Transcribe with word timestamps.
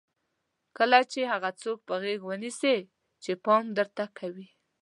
کله 0.77 0.99
چې 1.11 1.21
هغه 1.31 1.49
څوک 1.61 1.77
په 1.87 1.95
غېږ 2.03 2.19
ونیسئ 2.25 2.77
چې 3.23 3.31
پام 3.45 3.63
درته 3.77 4.05
کوي. 4.17 4.47